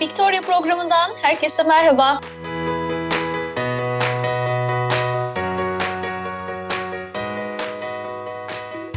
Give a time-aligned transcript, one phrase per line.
[0.00, 2.20] Victoria programından herkese merhaba.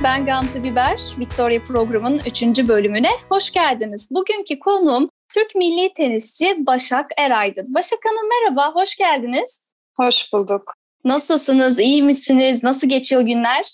[0.04, 2.44] Ben Gamze Biber, Victoria programının 3.
[2.44, 4.08] bölümüne hoş geldiniz.
[4.12, 7.74] Bugünkü konuğum Türk milli tenisçi Başak Eraydın.
[7.74, 9.64] Başak Hanım merhaba, hoş geldiniz.
[9.98, 10.74] Hoş bulduk.
[11.06, 13.74] Nasılsınız, iyi misiniz, nasıl geçiyor günler?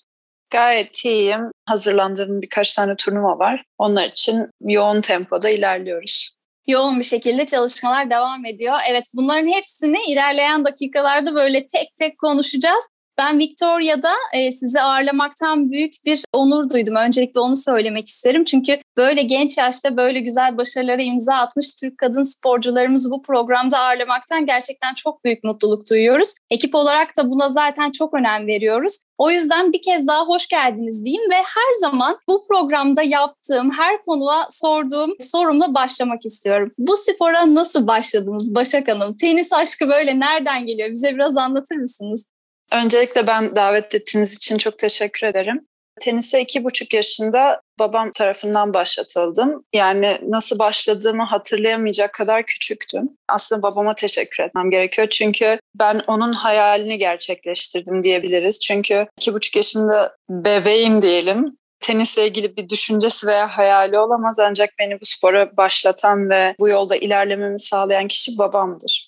[0.49, 1.51] Gayet iyiyim.
[1.65, 3.63] Hazırlandığım birkaç tane turnuva var.
[3.77, 6.36] Onlar için yoğun tempoda ilerliyoruz
[6.67, 8.77] yoğun bir şekilde çalışmalar devam ediyor.
[8.89, 12.89] Evet bunların hepsini ilerleyen dakikalarda böyle tek tek konuşacağız.
[13.19, 16.95] Ben Victoria'da e, sizi ağırlamaktan büyük bir onur duydum.
[16.95, 18.45] Öncelikle onu söylemek isterim.
[18.45, 24.45] Çünkü böyle genç yaşta böyle güzel başarılara imza atmış Türk kadın sporcularımızı bu programda ağırlamaktan
[24.45, 26.33] gerçekten çok büyük mutluluk duyuyoruz.
[26.51, 28.99] Ekip olarak da buna zaten çok önem veriyoruz.
[29.17, 34.01] O yüzden bir kez daha hoş geldiniz diyeyim ve her zaman bu programda yaptığım her
[34.05, 36.71] konuğa sorduğum sorumla başlamak istiyorum.
[36.77, 39.15] Bu spora nasıl başladınız Başak Hanım?
[39.15, 40.89] Tenis aşkı böyle nereden geliyor?
[40.91, 42.25] Bize biraz anlatır mısınız?
[42.71, 45.67] Öncelikle ben davet ettiğiniz için çok teşekkür ederim.
[46.01, 49.63] Tenise iki buçuk yaşında babam tarafından başlatıldım.
[49.73, 53.09] Yani nasıl başladığımı hatırlayamayacak kadar küçüktüm.
[53.29, 55.07] Aslında babama teşekkür etmem gerekiyor.
[55.09, 58.59] Çünkü ben onun hayalini gerçekleştirdim diyebiliriz.
[58.59, 61.57] Çünkü iki buçuk yaşında bebeğim diyelim.
[61.79, 66.95] Tenisle ilgili bir düşüncesi veya hayali olamaz ancak beni bu spora başlatan ve bu yolda
[66.95, 69.06] ilerlememi sağlayan kişi babamdır.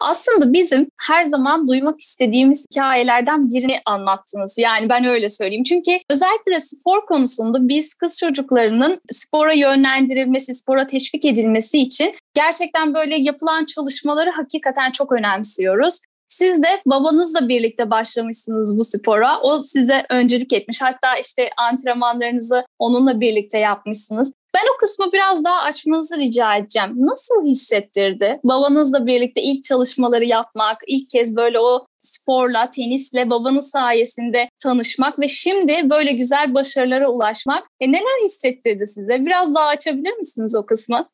[0.00, 4.58] Aslında bizim her zaman duymak istediğimiz hikayelerden birini anlattınız.
[4.58, 5.64] Yani ben öyle söyleyeyim.
[5.64, 12.94] Çünkü özellikle de spor konusunda biz kız çocuklarının spora yönlendirilmesi, spora teşvik edilmesi için gerçekten
[12.94, 15.98] böyle yapılan çalışmaları hakikaten çok önemsiyoruz.
[16.28, 19.40] Siz de babanızla birlikte başlamışsınız bu spora.
[19.40, 20.82] O size öncülük etmiş.
[20.82, 24.32] Hatta işte antrenmanlarınızı onunla birlikte yapmışsınız.
[24.54, 26.94] Ben o kısmı biraz daha açmanızı rica edeceğim.
[26.96, 34.48] Nasıl hissettirdi babanızla birlikte ilk çalışmaları yapmak, ilk kez böyle o sporla, tenisle babanız sayesinde
[34.58, 37.68] tanışmak ve şimdi böyle güzel başarılara ulaşmak.
[37.80, 39.26] E neler hissettirdi size?
[39.26, 41.08] Biraz daha açabilir misiniz o kısmı?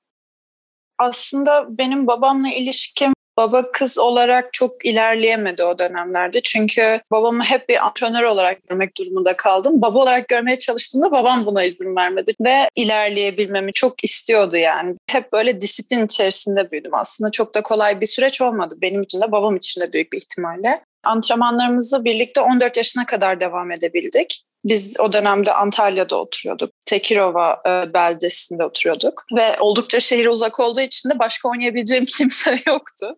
[0.99, 6.41] Aslında benim babamla ilişkim baba kız olarak çok ilerleyemedi o dönemlerde.
[6.41, 9.83] Çünkü babamı hep bir antrenör olarak görmek durumunda kaldım.
[9.83, 14.95] Baba olarak görmeye çalıştığımda babam buna izin vermedi ve ilerleyebilmemi çok istiyordu yani.
[15.11, 17.31] Hep böyle disiplin içerisinde büyüdüm aslında.
[17.31, 18.75] Çok da kolay bir süreç olmadı.
[18.83, 20.83] Benim için de babam için de büyük bir ihtimalle.
[21.05, 24.43] Antrenmanlarımızı birlikte 14 yaşına kadar devam edebildik.
[24.65, 26.71] Biz o dönemde Antalya'da oturuyorduk.
[26.85, 29.25] Tekirova e, beldesinde oturuyorduk.
[29.37, 33.17] Ve oldukça şehir uzak olduğu için de başka oynayabileceğim kimse yoktu.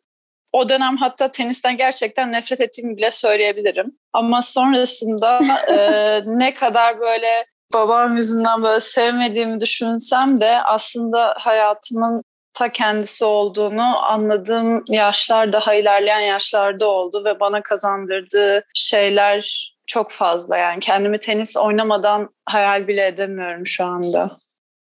[0.53, 3.93] O dönem hatta tenisten gerçekten nefret ettiğimi bile söyleyebilirim.
[4.13, 12.23] Ama sonrasında e, ne kadar böyle babam yüzünden böyle sevmediğimi düşünsem de aslında hayatımın
[12.55, 20.57] ta kendisi olduğunu anladığım yaşlar daha ilerleyen yaşlarda oldu ve bana kazandırdığı şeyler çok fazla
[20.57, 24.37] yani kendimi tenis oynamadan hayal bile edemiyorum şu anda.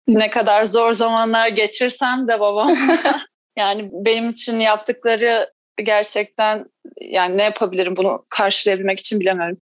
[0.09, 2.77] Ne kadar zor zamanlar geçirsem de babam
[3.59, 5.51] yani benim için yaptıkları
[5.85, 6.65] gerçekten
[7.01, 9.59] yani ne yapabilirim bunu karşılayabilmek için bilemiyorum.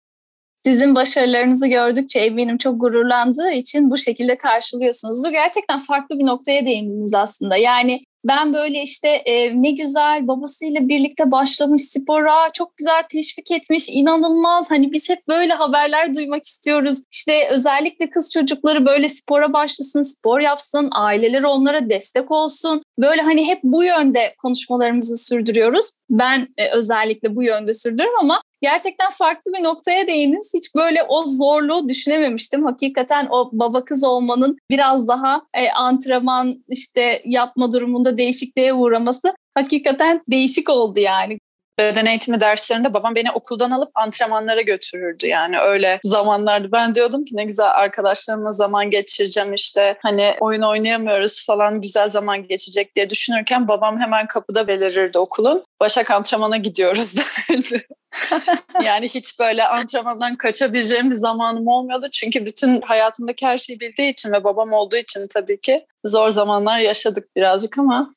[0.64, 5.30] Sizin başarılarınızı gördükçe eminim çok gururlandığı için bu şekilde karşılıyorsunuz.
[5.30, 7.56] Gerçekten farklı bir noktaya değindiniz aslında.
[7.56, 13.88] Yani ben böyle işte e, ne güzel babasıyla birlikte başlamış spora, çok güzel teşvik etmiş,
[13.88, 14.70] inanılmaz.
[14.70, 17.02] Hani biz hep böyle haberler duymak istiyoruz.
[17.12, 22.82] İşte özellikle kız çocukları böyle spora başlasın, spor yapsın, aileleri onlara destek olsun.
[22.98, 25.90] Böyle hani hep bu yönde konuşmalarımızı sürdürüyoruz.
[26.10, 30.50] Ben e, özellikle bu yönde sürdürüyorum ama gerçekten farklı bir noktaya değindiniz.
[30.54, 32.64] Hiç böyle o zorluğu düşünememiştim.
[32.64, 40.22] Hakikaten o baba kız olmanın biraz daha e, antrenman işte yapma durumunda değişikliğe uğraması hakikaten
[40.30, 41.38] değişik oldu yani
[41.78, 47.36] beden eğitimi derslerinde babam beni okuldan alıp antrenmanlara götürürdü yani öyle zamanlarda ben diyordum ki
[47.36, 53.68] ne güzel arkadaşlarımla zaman geçireceğim işte hani oyun oynayamıyoruz falan güzel zaman geçecek diye düşünürken
[53.68, 57.16] babam hemen kapıda belirirdi okulun Başak antrenmana gidiyoruz
[57.48, 57.86] derdi.
[58.84, 62.08] yani hiç böyle antrenmandan kaçabileceğim bir zamanım olmuyordu.
[62.12, 66.78] Çünkü bütün hayatımdaki her şeyi bildiği için ve babam olduğu için tabii ki zor zamanlar
[66.78, 68.14] yaşadık birazcık ama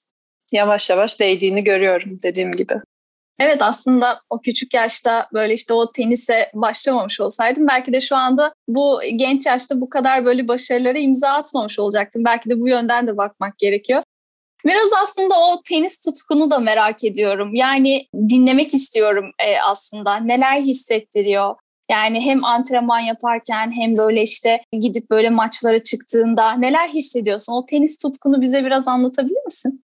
[0.53, 2.73] yavaş yavaş değdiğini görüyorum dediğim gibi.
[3.39, 8.53] Evet aslında o küçük yaşta böyle işte o tenise başlamamış olsaydım belki de şu anda
[8.67, 12.23] bu genç yaşta bu kadar böyle başarılara imza atmamış olacaktım.
[12.25, 14.03] Belki de bu yönden de bakmak gerekiyor.
[14.65, 17.55] Biraz aslında o tenis tutkunu da merak ediyorum.
[17.55, 20.15] Yani dinlemek istiyorum e, aslında.
[20.15, 21.55] Neler hissettiriyor?
[21.91, 27.53] Yani hem antrenman yaparken hem böyle işte gidip böyle maçlara çıktığında neler hissediyorsun?
[27.53, 29.83] O tenis tutkunu bize biraz anlatabilir misin?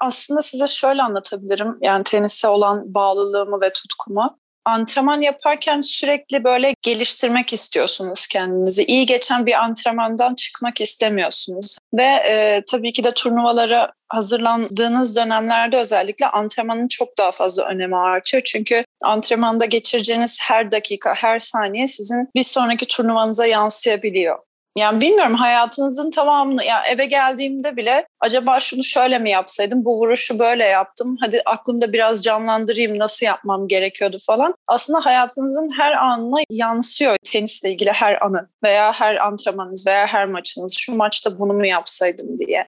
[0.00, 1.78] Aslında size şöyle anlatabilirim.
[1.80, 8.84] Yani tenise olan bağlılığımı ve tutkumu antrenman yaparken sürekli böyle geliştirmek istiyorsunuz kendinizi.
[8.84, 11.78] İyi geçen bir antrenmandan çıkmak istemiyorsunuz.
[11.94, 18.42] Ve e, tabii ki de turnuvalara hazırlandığınız dönemlerde özellikle antrenmanın çok daha fazla önemi artıyor.
[18.46, 24.38] Çünkü antrenmanda geçireceğiniz her dakika, her saniye sizin bir sonraki turnuvanıza yansıyabiliyor.
[24.76, 30.38] Yani bilmiyorum hayatınızın tamamını ya eve geldiğimde bile acaba şunu şöyle mi yapsaydım bu vuruşu
[30.38, 34.54] böyle yaptım hadi aklımda biraz canlandırayım nasıl yapmam gerekiyordu falan.
[34.66, 40.74] Aslında hayatınızın her anına yansıyor tenisle ilgili her anı veya her antrenmanınız veya her maçınız
[40.78, 42.66] şu maçta bunu mu yapsaydım diye.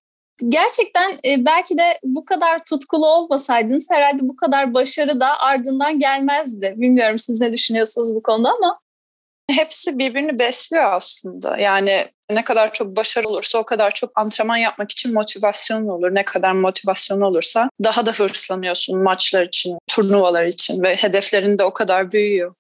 [0.49, 6.75] Gerçekten e, belki de bu kadar tutkulu olmasaydınız herhalde bu kadar başarı da ardından gelmezdi.
[6.76, 8.81] Bilmiyorum siz ne düşünüyorsunuz bu konuda ama
[9.50, 11.56] hepsi birbirini besliyor aslında.
[11.56, 16.15] Yani ne kadar çok başarı olursa o kadar çok antrenman yapmak için motivasyon olur.
[16.15, 21.73] Ne kadar motivasyon olursa daha da hırslanıyorsun maçlar için, turnuvalar için ve hedeflerin de o
[21.73, 22.55] kadar büyüyor.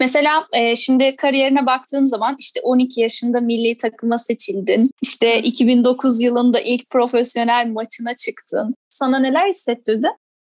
[0.00, 4.90] Mesela e, şimdi kariyerine baktığım zaman işte 12 yaşında milli takıma seçildin.
[5.02, 8.74] İşte 2009 yılında ilk profesyonel maçına çıktın.
[8.88, 10.08] Sana neler hissettirdi?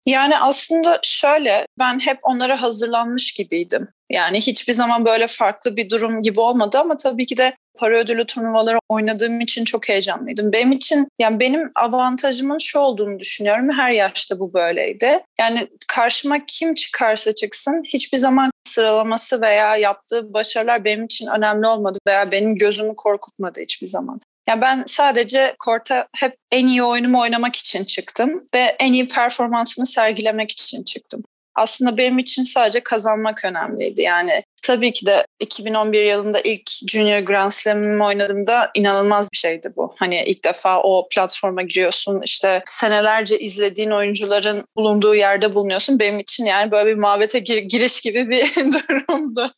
[0.09, 3.87] Yani aslında şöyle ben hep onlara hazırlanmış gibiydim.
[4.11, 8.25] Yani hiçbir zaman böyle farklı bir durum gibi olmadı ama tabii ki de para ödülü
[8.25, 10.53] turnuvaları oynadığım için çok heyecanlıydım.
[10.53, 13.69] Benim için yani benim avantajımın şu olduğunu düşünüyorum.
[13.77, 15.19] Her yaşta bu böyleydi.
[15.39, 21.99] Yani karşıma kim çıkarsa çıksın hiçbir zaman sıralaması veya yaptığı başarılar benim için önemli olmadı
[22.07, 24.21] veya benim gözümü korkutmadı hiçbir zaman.
[24.49, 29.87] Yani ben sadece korta hep en iyi oyunumu oynamak için çıktım ve en iyi performansımı
[29.87, 31.23] sergilemek için çıktım.
[31.55, 34.01] Aslında benim için sadece kazanmak önemliydi.
[34.01, 39.95] Yani tabii ki de 2011 yılında ilk Junior Grand Slam'ımı oynadığımda inanılmaz bir şeydi bu.
[39.97, 45.99] Hani ilk defa o platforma giriyorsun işte senelerce izlediğin oyuncuların bulunduğu yerde bulunuyorsun.
[45.99, 49.53] Benim için yani böyle bir mabete gir- giriş gibi bir durumdu.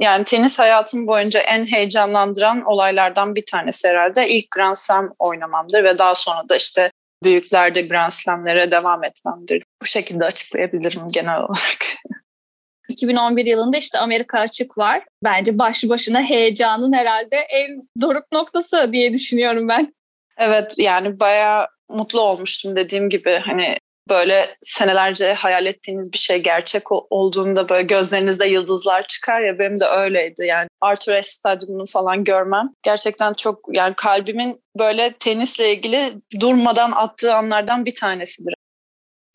[0.00, 4.28] Yani tenis hayatım boyunca en heyecanlandıran olaylardan bir tanesi herhalde.
[4.28, 6.90] İlk Grand Slam oynamamdır ve daha sonra da işte
[7.24, 9.62] büyüklerde Grand Slam'lere devam etmemdir.
[9.82, 11.78] Bu şekilde açıklayabilirim genel olarak.
[12.88, 15.04] 2011 yılında işte Amerika açık var.
[15.24, 19.94] Bence başlı başına heyecanın herhalde en doruk noktası diye düşünüyorum ben.
[20.38, 23.76] Evet yani bayağı mutlu olmuştum dediğim gibi hani
[24.10, 29.84] böyle senelerce hayal ettiğiniz bir şey gerçek olduğunda böyle gözlerinizde yıldızlar çıkar ya benim de
[29.84, 36.92] öyleydi yani Arthur Ashe Stadyumunu falan görmem gerçekten çok yani kalbimin böyle tenisle ilgili durmadan
[36.92, 38.55] attığı anlardan bir tanesidir.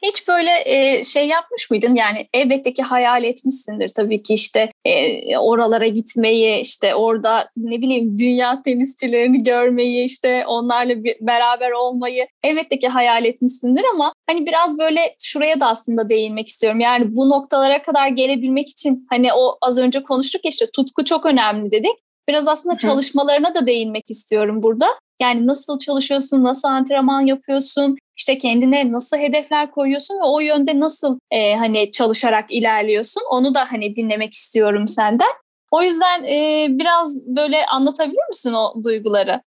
[0.03, 1.95] Hiç böyle e, şey yapmış mıydın?
[1.95, 8.17] Yani elbette ki hayal etmişsindir tabii ki işte e, oralara gitmeyi, işte orada ne bileyim
[8.17, 14.79] dünya tenisçilerini görmeyi, işte onlarla bir, beraber olmayı elbette ki hayal etmişsindir ama hani biraz
[14.79, 16.79] böyle şuraya da aslında değinmek istiyorum.
[16.79, 21.25] Yani bu noktalara kadar gelebilmek için hani o az önce konuştuk ya işte tutku çok
[21.25, 21.95] önemli dedik.
[22.27, 24.87] Biraz aslında çalışmalarına da değinmek istiyorum burada.
[25.21, 31.19] Yani nasıl çalışıyorsun, nasıl antrenman yapıyorsun, işte kendine nasıl hedefler koyuyorsun ve o yönde nasıl
[31.31, 35.31] e, hani çalışarak ilerliyorsun onu da hani dinlemek istiyorum senden.
[35.71, 39.41] O yüzden e, biraz böyle anlatabilir misin o duyguları?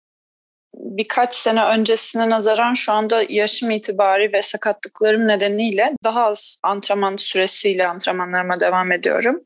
[0.75, 7.87] birkaç sene öncesine nazaran şu anda yaşım itibari ve sakatlıklarım nedeniyle daha az antrenman süresiyle
[7.87, 9.41] antrenmanlarıma devam ediyorum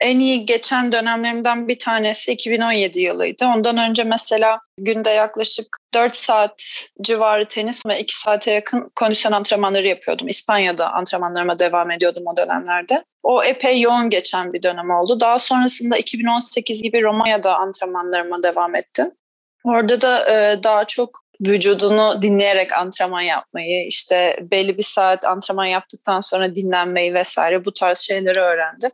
[0.00, 3.46] en iyi geçen dönemlerimden bir tanesi 2017 yılıydı.
[3.46, 9.86] Ondan önce mesela günde yaklaşık 4 saat civarı tenis ve 2 saate yakın kondisyon antrenmanları
[9.86, 10.28] yapıyordum.
[10.28, 13.04] İspanya'da antrenmanlarıma devam ediyordum o dönemlerde.
[13.22, 15.20] O epey yoğun geçen bir dönem oldu.
[15.20, 19.10] Daha sonrasında 2018 gibi Romanya'da antrenmanlarıma devam ettim.
[19.64, 21.10] Orada da e, daha çok
[21.46, 27.98] vücudunu dinleyerek antrenman yapmayı, işte belli bir saat antrenman yaptıktan sonra dinlenmeyi vesaire bu tarz
[27.98, 28.90] şeyleri öğrendim.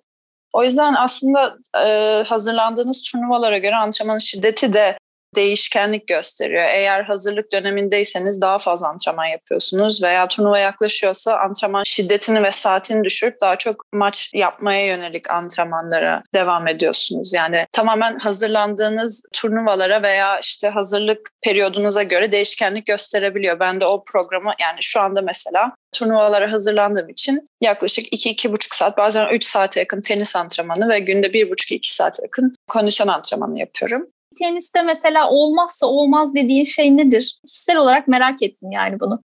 [0.55, 1.57] O yüzden aslında
[1.87, 4.99] e, hazırlandığınız turnuvalara göre antrenmanın şiddeti de
[5.35, 6.65] değişkenlik gösteriyor.
[6.69, 13.41] Eğer hazırlık dönemindeyseniz daha fazla antrenman yapıyorsunuz veya turnuva yaklaşıyorsa antrenman şiddetini ve saatini düşürüp
[13.41, 17.35] daha çok maç yapmaya yönelik antrenmanlara devam ediyorsunuz.
[17.35, 23.61] Yani tamamen hazırlandığınız turnuvalara veya işte hazırlık periyodunuza göre değişkenlik gösterebiliyor.
[23.61, 29.29] Ben de o programı yani şu anda mesela turnuvalara hazırlandığım için yaklaşık 2-2,5 saat bazen
[29.33, 34.07] 3 saate yakın tenis antrenmanı ve günde 1,5-2 saate yakın kondisyon antrenmanı yapıyorum.
[34.39, 37.39] Teniste mesela olmazsa olmaz dediğin şey nedir?
[37.47, 39.21] Kişisel olarak merak ettim yani bunu.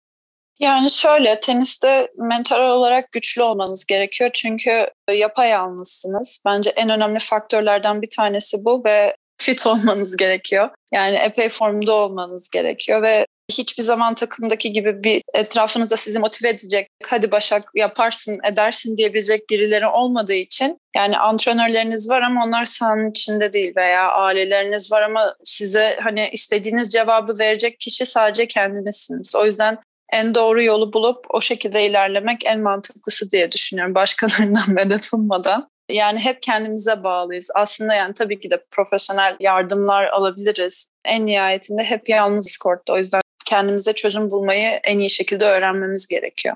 [0.59, 6.43] Yani şöyle teniste mental olarak güçlü olmanız gerekiyor çünkü yapayalnızsınız.
[6.45, 10.69] Bence en önemli faktörlerden bir tanesi bu ve fit olmanız gerekiyor.
[10.91, 16.87] Yani epey formda olmanız gerekiyor ve hiçbir zaman takımdaki gibi bir etrafınızda sizi motive edecek,
[17.05, 23.53] hadi Başak yaparsın, edersin diyebilecek birileri olmadığı için yani antrenörleriniz var ama onlar sahanın içinde
[23.53, 29.35] değil veya aileleriniz var ama size hani istediğiniz cevabı verecek kişi sadece kendinizsiniz.
[29.35, 29.77] O yüzden
[30.13, 35.69] en doğru yolu bulup o şekilde ilerlemek en mantıklısı diye düşünüyorum başkalarından medet ummadan.
[35.91, 37.49] Yani hep kendimize bağlıyız.
[37.55, 40.89] Aslında yani tabii ki de profesyonel yardımlar alabiliriz.
[41.05, 42.93] En nihayetinde hep yalnız kortta.
[42.93, 46.55] O yüzden kendimize çözüm bulmayı en iyi şekilde öğrenmemiz gerekiyor.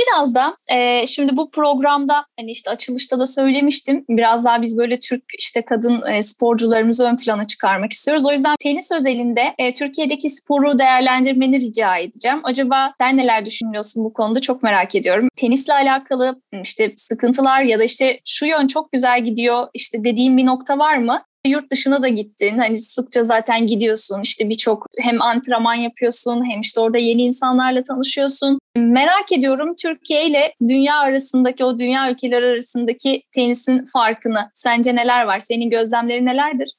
[0.00, 4.04] Biraz da e, şimdi bu programda hani işte açılışta da söylemiştim.
[4.08, 8.26] Biraz daha biz böyle Türk işte kadın e, sporcularımızı ön plana çıkarmak istiyoruz.
[8.26, 12.40] O yüzden tenis özelinde e, Türkiye'deki sporu değerlendirmeni rica edeceğim.
[12.44, 15.28] Acaba sen neler düşünüyorsun bu konuda çok merak ediyorum.
[15.36, 20.46] Tenisle alakalı işte sıkıntılar ya da işte şu yön çok güzel gidiyor işte dediğim bir
[20.46, 21.22] nokta var mı?
[21.46, 22.58] Yurt dışına da gittin.
[22.58, 24.20] Hani sıkça zaten gidiyorsun.
[24.22, 28.58] İşte birçok hem antrenman yapıyorsun hem işte orada yeni insanlarla tanışıyorsun.
[28.76, 34.50] Merak ediyorum Türkiye ile dünya arasındaki o dünya ülkeleri arasındaki tenisin farkını.
[34.54, 35.40] Sence neler var?
[35.40, 36.74] Senin gözlemlerin nelerdir?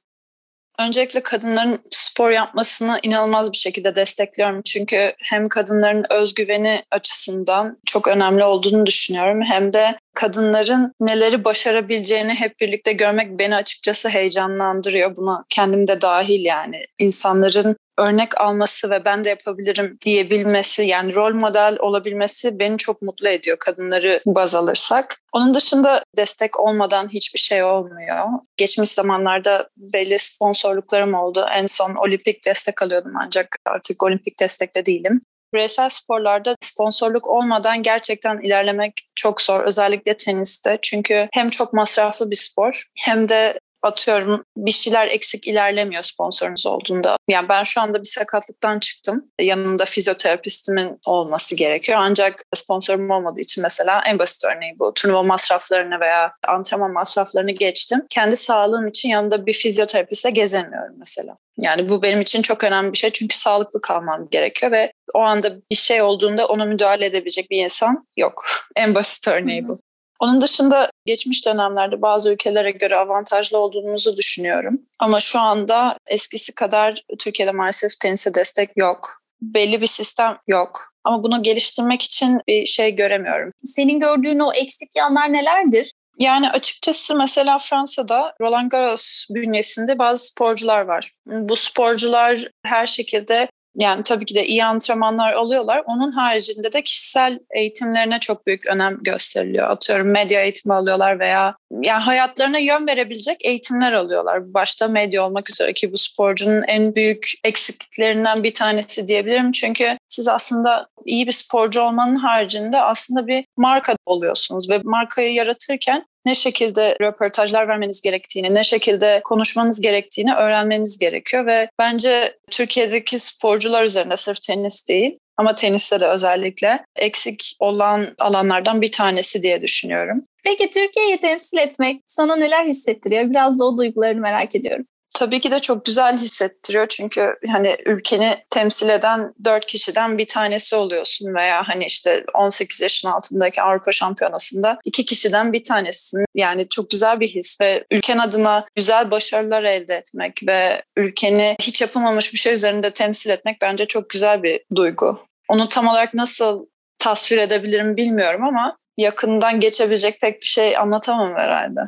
[0.79, 4.61] Öncelikle kadınların spor yapmasını inanılmaz bir şekilde destekliyorum.
[4.61, 9.41] Çünkü hem kadınların özgüveni açısından çok önemli olduğunu düşünüyorum.
[9.41, 15.15] Hem de kadınların neleri başarabileceğini hep birlikte görmek beni açıkçası heyecanlandırıyor.
[15.15, 16.85] Buna kendim de dahil yani.
[16.99, 23.29] insanların örnek alması ve ben de yapabilirim diyebilmesi yani rol model olabilmesi beni çok mutlu
[23.29, 25.17] ediyor kadınları baz alırsak.
[25.33, 28.25] Onun dışında destek olmadan hiçbir şey olmuyor.
[28.57, 31.45] Geçmiş zamanlarda belli sponsorluklarım oldu.
[31.55, 35.21] En son olimpik destek alıyordum ancak artık olimpik destekte değilim.
[35.53, 39.63] Bireysel sporlarda sponsorluk olmadan gerçekten ilerlemek çok zor.
[39.63, 40.79] Özellikle teniste.
[40.81, 47.17] Çünkü hem çok masraflı bir spor hem de atıyorum bir şeyler eksik ilerlemiyor sponsorunuz olduğunda.
[47.29, 49.25] Yani ben şu anda bir sakatlıktan çıktım.
[49.41, 51.97] Yanımda fizyoterapistimin olması gerekiyor.
[52.01, 54.93] Ancak sponsorum olmadığı için mesela en basit örneği bu.
[54.93, 58.05] Turnuva masraflarını veya antrenman masraflarını geçtim.
[58.09, 61.38] Kendi sağlığım için yanımda bir fizyoterapistle gezemiyorum mesela.
[61.61, 65.55] Yani bu benim için çok önemli bir şey çünkü sağlıklı kalmam gerekiyor ve o anda
[65.71, 68.45] bir şey olduğunda ona müdahale edebilecek bir insan yok.
[68.75, 69.79] en basit örneği bu.
[70.19, 74.81] Onun dışında geçmiş dönemlerde bazı ülkelere göre avantajlı olduğumuzu düşünüyorum.
[75.00, 79.22] Ama şu anda eskisi kadar Türkiye'de maalesef tenise destek yok.
[79.41, 80.91] Belli bir sistem yok.
[81.03, 83.51] Ama bunu geliştirmek için bir şey göremiyorum.
[83.65, 85.91] Senin gördüğün o eksik yanlar nelerdir?
[86.20, 91.13] Yani açıkçası mesela Fransa'da Roland Garros bünyesinde bazı sporcular var.
[91.25, 95.83] Bu sporcular her şekilde yani tabii ki de iyi antrenmanlar alıyorlar.
[95.85, 99.69] Onun haricinde de kişisel eğitimlerine çok büyük önem gösteriliyor.
[99.69, 104.53] Atıyorum medya eğitimi alıyorlar veya yani hayatlarına yön verebilecek eğitimler alıyorlar.
[104.53, 109.51] Başta medya olmak üzere ki bu sporcunun en büyük eksikliklerinden bir tanesi diyebilirim.
[109.51, 116.05] Çünkü siz aslında iyi bir sporcu olmanın haricinde aslında bir marka oluyorsunuz ve markayı yaratırken
[116.25, 123.83] ne şekilde röportajlar vermeniz gerektiğini, ne şekilde konuşmanız gerektiğini öğrenmeniz gerekiyor ve bence Türkiye'deki sporcular
[123.83, 130.23] üzerinde sırf tenis değil ama teniste de özellikle eksik olan alanlardan bir tanesi diye düşünüyorum.
[130.43, 133.29] Peki Türkiye'yi temsil etmek sana neler hissettiriyor?
[133.29, 134.85] Biraz da o duygularını merak ediyorum
[135.21, 140.75] tabii ki de çok güzel hissettiriyor çünkü hani ülkeni temsil eden dört kişiden bir tanesi
[140.75, 146.25] oluyorsun veya hani işte 18 yaşın altındaki Avrupa Şampiyonası'nda iki kişiden bir tanesin.
[146.35, 151.81] Yani çok güzel bir his ve ülken adına güzel başarılar elde etmek ve ülkeni hiç
[151.81, 155.19] yapılmamış bir şey üzerinde temsil etmek bence çok güzel bir duygu.
[155.49, 156.65] Onu tam olarak nasıl
[156.97, 161.81] tasvir edebilirim bilmiyorum ama yakından geçebilecek pek bir şey anlatamam herhalde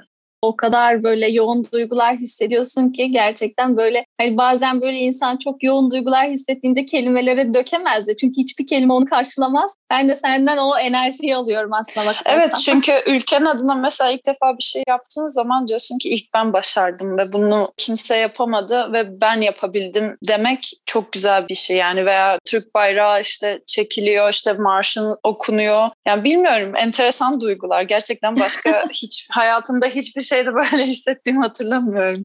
[0.43, 5.91] o kadar böyle yoğun duygular hissediyorsun ki gerçekten böyle hani bazen böyle insan çok yoğun
[5.91, 8.15] duygular hissettiğinde kelimelere dökemezdi.
[8.17, 9.75] Çünkü hiçbir kelime onu karşılamaz.
[9.89, 12.15] Ben de senden o enerjiyi alıyorum aslında bak.
[12.25, 16.53] Evet çünkü ülkenin adına mesela ilk defa bir şey yaptığın zaman diyorsun ki ilk ben
[16.53, 22.39] başardım ve bunu kimse yapamadı ve ben yapabildim demek çok güzel bir şey yani veya
[22.45, 25.89] Türk bayrağı işte çekiliyor işte marşın okunuyor.
[26.07, 27.81] Yani bilmiyorum enteresan duygular.
[27.81, 32.23] Gerçekten başka hiç hayatımda hiçbir şey şeyde böyle hissettiğimi hatırlamıyorum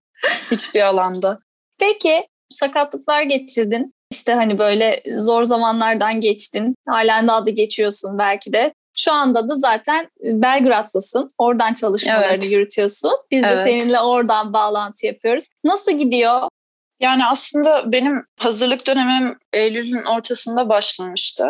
[0.50, 1.38] hiçbir alanda.
[1.78, 3.94] Peki sakatlıklar geçirdin.
[4.10, 6.74] İşte hani böyle zor zamanlardan geçtin.
[6.88, 8.72] Halen daha da geçiyorsun belki de.
[8.96, 11.28] Şu anda da zaten Belgrad'dasın.
[11.38, 12.50] Oradan çalışmalarını evet.
[12.50, 13.12] yürütüyorsun.
[13.30, 13.58] Biz evet.
[13.58, 15.46] de seninle oradan bağlantı yapıyoruz.
[15.64, 16.48] Nasıl gidiyor?
[17.00, 21.44] Yani aslında benim hazırlık dönemim Eylül'ün ortasında başlamıştı.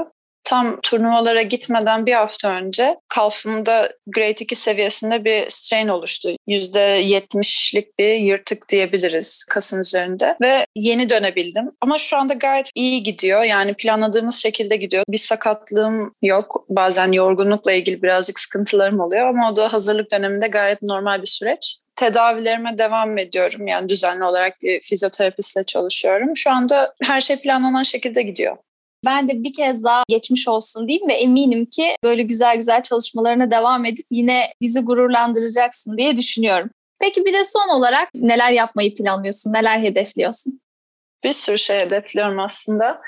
[0.48, 6.28] Tam turnuvalara gitmeden bir hafta önce kalfımda grade 2 seviyesinde bir strain oluştu.
[6.48, 11.70] %70'lik bir yırtık diyebiliriz kasın üzerinde ve yeni dönebildim.
[11.80, 13.42] Ama şu anda gayet iyi gidiyor.
[13.42, 15.04] Yani planladığımız şekilde gidiyor.
[15.08, 16.64] Bir sakatlığım yok.
[16.68, 21.78] Bazen yorgunlukla ilgili birazcık sıkıntılarım oluyor ama o da hazırlık döneminde gayet normal bir süreç
[21.96, 23.66] tedavilerime devam ediyorum.
[23.66, 26.36] Yani düzenli olarak bir fizyoterapistle çalışıyorum.
[26.36, 28.56] Şu anda her şey planlanan şekilde gidiyor.
[29.06, 33.50] Ben de bir kez daha geçmiş olsun diyeyim ve eminim ki böyle güzel güzel çalışmalarına
[33.50, 36.70] devam edip yine bizi gururlandıracaksın diye düşünüyorum.
[37.00, 40.60] Peki bir de son olarak neler yapmayı planlıyorsun, neler hedefliyorsun?
[41.24, 43.00] Bir sürü şey hedefliyorum aslında.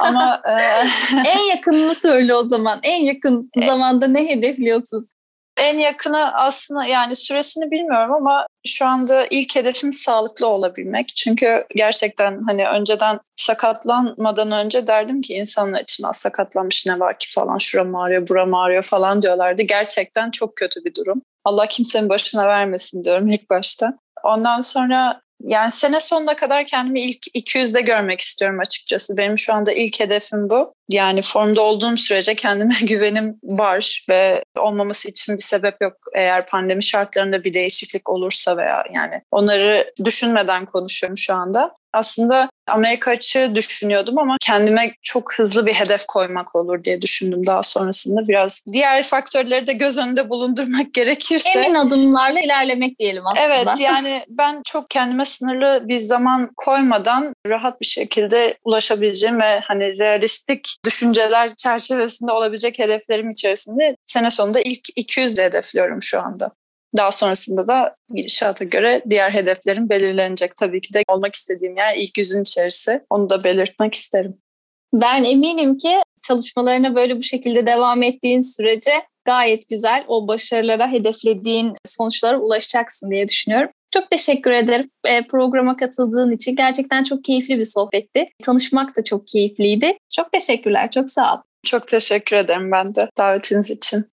[0.00, 1.28] Ama e...
[1.28, 2.80] en yakınını söyle o zaman.
[2.82, 3.66] En yakın e...
[3.66, 5.08] zamanda ne hedefliyorsun?
[5.56, 11.08] En yakını aslında yani süresini bilmiyorum ama şu anda ilk hedefim sağlıklı olabilmek.
[11.08, 17.32] Çünkü gerçekten hani önceden sakatlanmadan önce derdim ki insanlar için az sakatlanmış ne var ki
[17.32, 19.62] falan şura ağrıyor bura ağrıyor falan diyorlardı.
[19.62, 21.22] Gerçekten çok kötü bir durum.
[21.44, 23.98] Allah kimsenin başına vermesin diyorum ilk başta.
[24.24, 29.16] Ondan sonra yani sene sonuna kadar kendimi ilk 200'de görmek istiyorum açıkçası.
[29.18, 30.74] Benim şu anda ilk hedefim bu.
[30.90, 35.92] Yani formda olduğum sürece kendime güvenim var ve olmaması için bir sebep yok.
[36.14, 43.10] Eğer pandemi şartlarında bir değişiklik olursa veya yani onları düşünmeden konuşuyorum şu anda aslında Amerika
[43.10, 48.28] açığı düşünüyordum ama kendime çok hızlı bir hedef koymak olur diye düşündüm daha sonrasında.
[48.28, 51.50] Biraz diğer faktörleri de göz önünde bulundurmak gerekirse.
[51.50, 53.46] Emin adımlarla ilerlemek diyelim aslında.
[53.46, 59.98] Evet yani ben çok kendime sınırlı bir zaman koymadan rahat bir şekilde ulaşabileceğim ve hani
[59.98, 66.50] realistik düşünceler çerçevesinde olabilecek hedeflerim içerisinde sene sonunda ilk 200 hedefliyorum şu anda.
[66.96, 70.56] Daha sonrasında da gidişata göre diğer hedeflerim belirlenecek.
[70.56, 73.00] Tabii ki de olmak istediğim yer ilk yüzün içerisi.
[73.10, 74.38] Onu da belirtmek isterim.
[74.94, 78.92] Ben eminim ki çalışmalarına böyle bu şekilde devam ettiğin sürece
[79.24, 83.70] gayet güzel o başarılara, hedeflediğin sonuçlara ulaşacaksın diye düşünüyorum.
[83.94, 86.56] Çok teşekkür ederim e, programa katıldığın için.
[86.56, 88.28] Gerçekten çok keyifli bir sohbetti.
[88.42, 89.96] Tanışmak da çok keyifliydi.
[90.14, 91.38] Çok teşekkürler, çok sağ ol.
[91.66, 94.11] Çok teşekkür ederim ben de davetiniz için.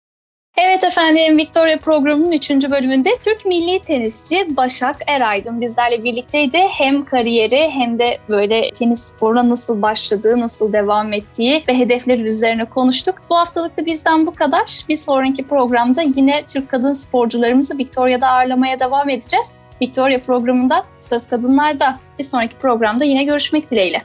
[0.61, 2.49] Evet efendim Victoria programının 3.
[2.49, 6.57] bölümünde Türk milli tenisçi Başak Eraydın bizlerle birlikteydi.
[6.57, 12.65] Hem kariyeri hem de böyle tenis sporuna nasıl başladığı, nasıl devam ettiği ve hedefleri üzerine
[12.65, 13.15] konuştuk.
[13.29, 14.85] Bu haftalık da bizden bu kadar.
[14.89, 19.53] Bir sonraki programda yine Türk kadın sporcularımızı Victoria'da ağırlamaya devam edeceğiz.
[19.81, 24.01] Victoria programında Söz Kadınlar'da bir sonraki programda yine görüşmek dileğiyle.